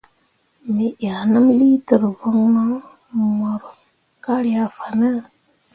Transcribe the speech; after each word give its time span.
Me 0.73 0.85
ʼyah 0.99 1.21
nəm 1.31 1.45
liiter 1.59 2.01
voŋno 2.21 2.63
mok 3.39 3.63
ka 4.23 4.33
ryah 4.43 4.69
fanne. 4.75 5.09